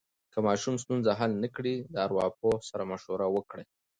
که 0.33 0.39
ماشوم 0.47 0.75
ستونزه 0.83 1.11
حل 1.19 1.31
نه 1.43 1.49
کړي، 1.55 1.75
د 1.93 1.95
ارواپوه 2.05 2.53
سره 2.69 2.83
مشوره 2.91 3.27
وکړئ. 3.31 3.65